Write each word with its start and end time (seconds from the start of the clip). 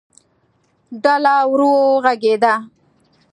ډله 1.03 1.35
ورو 1.49 1.73
غږېده. 2.03 2.53